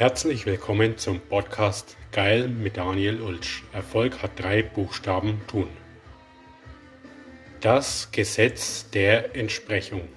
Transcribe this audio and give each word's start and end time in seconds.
Herzlich 0.00 0.46
willkommen 0.46 0.96
zum 0.96 1.20
Podcast 1.20 1.94
Geil 2.10 2.48
mit 2.48 2.78
Daniel 2.78 3.20
Ulsch. 3.20 3.64
Erfolg 3.74 4.22
hat 4.22 4.30
drei 4.40 4.62
Buchstaben 4.62 5.42
tun. 5.46 5.68
Das 7.60 8.10
Gesetz 8.10 8.88
der 8.88 9.36
Entsprechung. 9.36 10.08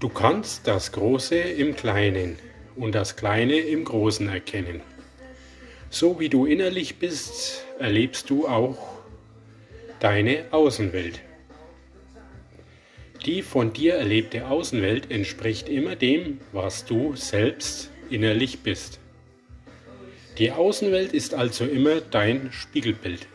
Du 0.00 0.08
kannst 0.08 0.66
das 0.66 0.92
Große 0.92 1.36
im 1.36 1.76
Kleinen 1.76 2.38
und 2.74 2.94
das 2.94 3.16
Kleine 3.16 3.58
im 3.58 3.84
Großen 3.84 4.30
erkennen. 4.30 4.80
So 5.90 6.18
wie 6.18 6.30
du 6.30 6.46
innerlich 6.46 6.96
bist, 6.96 7.66
erlebst 7.78 8.30
du 8.30 8.48
auch 8.48 8.78
deine 10.00 10.46
Außenwelt. 10.52 11.20
Die 13.26 13.42
von 13.42 13.74
dir 13.74 13.96
erlebte 13.96 14.48
Außenwelt 14.48 15.10
entspricht 15.10 15.68
immer 15.68 15.96
dem, 15.96 16.40
was 16.52 16.86
du 16.86 17.14
selbst 17.14 17.90
innerlich 18.10 18.60
bist. 18.60 19.00
Die 20.38 20.52
Außenwelt 20.52 21.12
ist 21.12 21.34
also 21.34 21.64
immer 21.64 22.00
dein 22.00 22.52
Spiegelbild. 22.52 23.26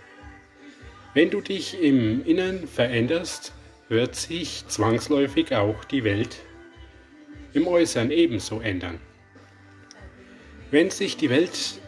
Wenn 1.14 1.30
du 1.30 1.42
dich 1.42 1.82
im 1.82 2.26
Innern 2.26 2.68
veränderst, 2.68 3.54
wird 3.90 4.16
sich 4.16 4.66
zwangsläufig 4.68 5.54
auch 5.56 5.84
die 5.84 6.04
Welt 6.04 6.38
im 7.54 7.68
Äußeren 7.68 8.12
ebenso 8.12 8.62
ändern. 8.62 9.00
Wenn 10.70 10.90
sich 10.90 11.18
die 11.18 11.30
Welt 11.30 11.82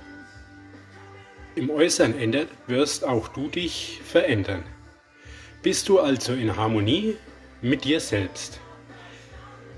im 1.56 1.70
Äußeren 1.70 2.20
ändert, 2.20 2.50
wirst 2.67 3.06
auch 3.06 3.30
du 3.30 3.48
dich 3.48 4.02
verändern. 4.04 4.64
Bist 5.61 5.88
du 5.88 6.00
also 6.00 6.34
in 6.34 6.58
Harmonie 6.58 7.16
mit 7.61 7.86
dir 7.86 8.02
selbst? 8.02 8.59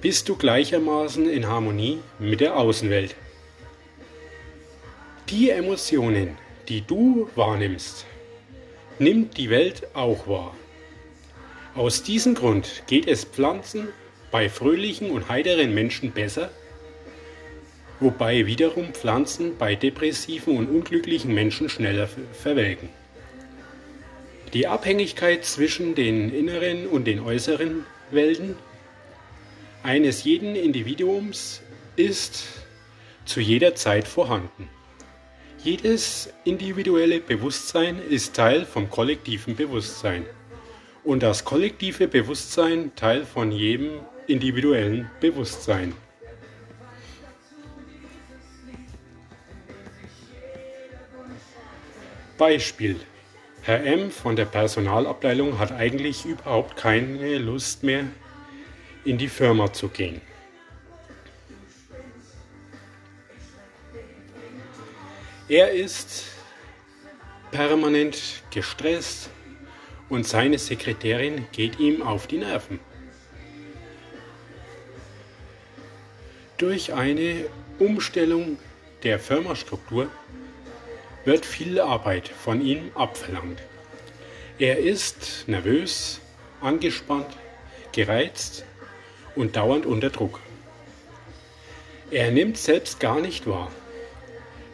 Bist 0.06 0.30
du 0.30 0.36
gleichermaßen 0.36 1.28
in 1.28 1.48
Harmonie 1.48 1.98
mit 2.20 2.39
der 2.39 2.58
Außenwelt. 2.58 3.16
Die 5.30 5.50
Emotionen, 5.50 6.38
die 6.70 6.81
du 6.81 7.28
wahrnimmst, 7.34 8.06
nimmt 9.00 9.36
die 9.36 9.50
Welt 9.50 9.88
auch 9.95 10.28
wahr. 10.28 10.56
Aus 11.73 12.03
diesem 12.03 12.36
Grund 12.36 12.83
geht 12.86 13.08
es 13.08 13.23
Pflanzen 13.23 13.88
bei 14.30 14.48
fröhlichen 14.48 15.09
und 15.09 15.28
heiteren 15.28 15.73
Menschen 15.73 16.11
besser, 16.11 16.52
wobei 18.00 18.45
wiederum 18.45 18.94
Pflanzen 18.94 19.58
bei 19.58 19.73
depressiven 19.73 20.56
und 20.56 20.70
unglücklichen 20.70 21.33
Menschen 21.33 21.67
schneller 21.67 22.08
verwelken. 22.31 22.89
Die 24.53 24.67
Abhängigkeit 24.67 25.45
zwischen 25.45 25.95
den 25.95 26.31
inneren 26.31 26.86
und 26.86 27.06
den 27.06 27.22
äußeren 27.22 27.88
Welten 28.11 28.56
eines 29.86 30.23
jeden 30.23 30.55
Individuums 30.55 31.61
ist 31.95 32.47
zu 33.23 33.39
jeder 33.39 33.75
Zeit 33.75 34.08
vorhanden. 34.08 34.67
Jedes 35.64 36.33
individuelle 36.44 37.19
Bewusstsein 37.19 38.00
ist 38.09 38.36
Teil 38.36 38.66
vom 38.66 38.89
kollektiven 38.89 39.55
Bewusstsein 39.55 40.25
und 41.03 41.22
das 41.22 41.45
kollektive 41.45 42.08
Bewusstsein 42.08 42.95
Teil 42.95 43.26
von 43.26 43.52
jedem 43.52 43.99
individuellen 44.26 45.10
Bewusstsein. 45.20 45.93
Beispiel. 52.39 52.99
Herr 53.61 53.83
M 53.83 54.10
von 54.10 54.36
der 54.36 54.45
Personalabteilung 54.45 55.60
hat 55.60 55.71
eigentlich 55.71 56.26
überhaupt 56.26 56.76
keine 56.76 57.37
Lust 57.37 57.83
mehr, 57.83 58.05
in 59.05 59.17
die 59.17 59.30
Firma 59.30 59.71
zu 59.71 59.88
gehen. 59.88 60.20
Er 65.48 65.71
ist 65.71 66.23
permanent 67.52 68.42
gestresst 68.49 69.30
und 70.10 70.27
seine 70.27 70.58
Sekretärin 70.58 71.45
geht 71.52 71.80
ihm 71.80 72.02
auf 72.02 72.26
die 72.26 72.39
Nerven. 72.39 72.80
Durch 76.58 76.93
eine 76.93 77.45
Umstellung 77.77 78.58
der 79.04 79.20
Firmastruktur 79.20 80.10
wird 81.26 81.45
viel 81.45 81.80
Arbeit 81.80 82.27
von 82.27 82.61
ihm 82.61 82.92
abverlangt. 82.95 83.61
Er 84.58 84.80
ist 84.80 85.43
nervös, 85.48 86.22
angespannt, 86.61 87.37
gereizt 87.92 88.66
und 89.36 89.56
dauernd 89.56 89.86
unter 89.86 90.10
Druck. 90.10 90.40
Er 92.12 92.32
nimmt 92.32 92.58
selbst 92.58 93.00
gar 93.00 93.20
nicht 93.20 93.48
wahr, 93.48 93.72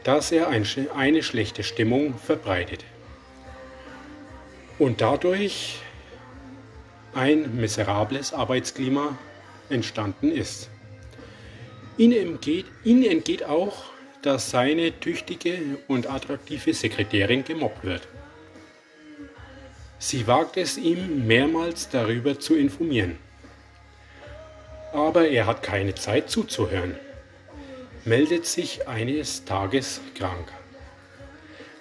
dass 0.04 0.32
er 0.32 0.50
eine 0.50 1.24
schlechte 1.24 1.64
Stimmung 1.64 2.16
verbreitet 2.18 2.86
und 4.80 5.02
dadurch 5.02 5.80
ein 7.14 7.56
miserables 7.56 8.34
Arbeitsklima 8.34 9.18
entstanden 9.70 10.32
ist. 10.32 10.70
Ihm 11.98 12.12
entgeht, 12.12 12.66
ihm 12.84 13.04
entgeht 13.04 13.44
auch, 13.44 13.84
dass 14.22 14.50
seine 14.50 15.00
tüchtige 15.00 15.60
und 15.88 16.10
attraktive 16.10 16.74
Sekretärin 16.74 17.44
gemobbt 17.44 17.84
wird. 17.84 18.08
Sie 20.00 20.26
wagt 20.28 20.58
es 20.58 20.78
ihm 20.78 21.28
mehrmals 21.28 21.90
darüber 21.90 22.40
zu 22.40 22.56
informieren 22.56 23.18
aber 24.94 25.28
er 25.30 25.46
hat 25.46 25.64
keine 25.64 25.96
Zeit 25.96 26.30
zuzuhören, 26.30 26.96
meldet 28.06 28.46
sich 28.46 28.88
eines 28.88 29.46
Tages 29.46 30.02
krank. 30.16 30.52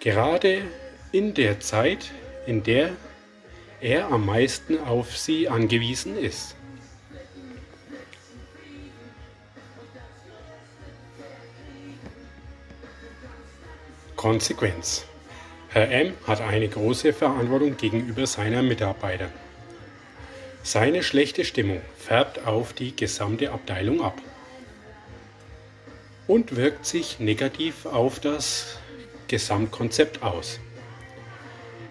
Gerade 0.00 0.62
in 1.12 1.34
der 1.34 1.60
Zeit, 1.60 2.10
in 2.47 2.62
der 2.62 2.93
er 3.81 4.12
am 4.12 4.26
meisten 4.26 4.78
auf 4.78 5.16
sie 5.16 5.49
angewiesen 5.49 6.16
ist. 6.16 6.54
Konsequenz. 14.16 15.06
Herr 15.70 15.91
M 15.91 16.12
hat 16.26 16.43
eine 16.43 16.69
große 16.69 17.15
Verantwortung 17.15 17.76
gegenüber 17.76 18.26
seiner 18.26 18.62
Mitarbeiter. 18.62 19.31
Seine 20.62 21.03
schlechte 21.03 21.44
Stimmung 21.44 21.81
färbt 21.97 22.47
auf 22.47 22.75
die 22.75 22.94
gesamte 22.94 23.50
Abteilung 23.50 24.03
ab 24.03 24.21
und 26.26 26.54
wirkt 26.54 26.84
sich 26.84 27.19
negativ 27.19 27.87
auf 27.87 28.21
das 28.21 28.76
Gesamtkonzept 29.28 30.22
aus. 30.22 30.60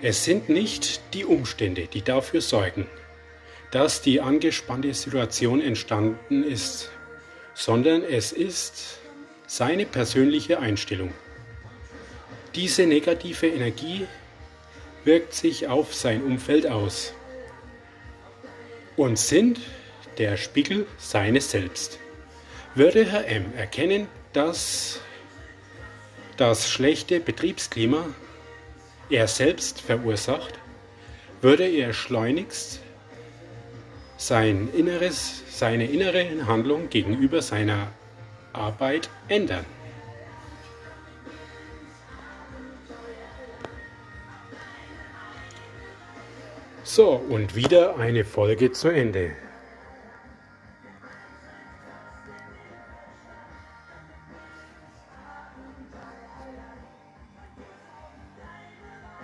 Es 0.01 0.23
sind 0.23 0.49
nicht 0.49 1.01
die 1.13 1.25
Umstände, 1.25 1.87
die 1.87 2.03
dafür 2.03 2.41
sorgen, 2.41 2.85
dass 3.71 4.01
die 4.01 4.21
angespannte 4.21 4.93
Situation 4.93 5.61
entstanden 5.61 6.43
ist, 6.43 6.91
sondern 7.55 8.03
es 8.03 8.31
ist 8.31 8.99
seine 9.47 9.85
persönliche 9.85 10.59
Einstellung. 10.59 11.11
Diese 12.55 12.85
negative 12.85 13.47
Energie 13.47 14.07
wirkt 15.03 15.33
sich 15.33 15.67
auf 15.67 15.95
sein 15.95 16.23
Umfeld 16.23 16.67
aus 16.67 17.13
und 18.99 19.17
sind 19.17 19.61
der 20.17 20.35
Spiegel 20.35 20.85
seines 20.97 21.51
Selbst. 21.51 21.99
Würde 22.75 23.05
Herr 23.05 23.25
M 23.27 23.45
erkennen, 23.55 24.07
dass 24.33 24.99
das 26.35 26.69
schlechte 26.69 27.21
Betriebsklima 27.21 28.05
er 29.09 29.27
selbst 29.27 29.79
verursacht, 29.79 30.53
würde 31.41 31.65
er 31.65 31.93
schleunigst 31.93 32.81
sein 34.17 34.67
inneres, 34.75 35.43
seine 35.49 35.85
innere 35.85 36.45
Handlung 36.45 36.89
gegenüber 36.89 37.41
seiner 37.41 37.87
Arbeit 38.51 39.09
ändern. 39.29 39.65
So, 46.91 47.21
und 47.29 47.53
wieder 47.55 47.97
eine 47.97 48.25
Folge 48.25 48.71
zu 48.71 48.87
Ende. 48.87 49.33